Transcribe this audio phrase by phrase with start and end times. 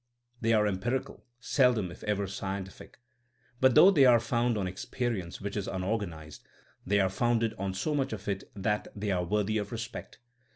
[0.41, 2.97] They are empirical; sel dom if ever scientific.
[3.59, 6.43] But though they are founded on experience which is unorganized,
[6.83, 10.17] they are founded on so much of it that they are worthy of respect.